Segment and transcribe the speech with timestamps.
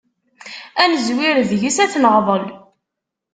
[0.81, 2.45] Ad nezwir deg-s ad t-neɣḍel.